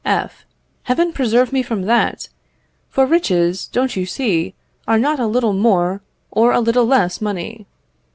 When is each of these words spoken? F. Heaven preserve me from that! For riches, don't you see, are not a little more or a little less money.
F. 0.03 0.47
Heaven 0.85 1.13
preserve 1.13 1.53
me 1.53 1.61
from 1.61 1.83
that! 1.83 2.27
For 2.89 3.05
riches, 3.05 3.67
don't 3.67 3.95
you 3.95 4.07
see, 4.07 4.55
are 4.87 4.97
not 4.97 5.19
a 5.19 5.27
little 5.27 5.53
more 5.53 6.01
or 6.31 6.53
a 6.53 6.59
little 6.59 6.85
less 6.85 7.21
money. 7.21 7.67